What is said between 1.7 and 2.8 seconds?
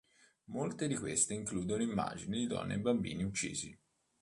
immagini di donne e